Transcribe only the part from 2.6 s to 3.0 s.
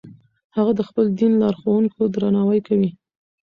کوي.